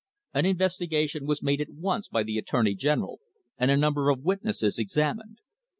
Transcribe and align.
An 0.33 0.47
investigation 0.47 1.27
was 1.27 1.41
at 1.59 1.69
once 1.69 2.11
made 2.11 2.11
by 2.11 2.23
the 2.23 2.39
attorney 2.39 2.73
general, 2.73 3.19
and 3.59 3.69
a 3.69 3.77
number 3.77 4.09
of 4.09 4.23
witnesses 4.23 4.79
examined. 4.79 5.37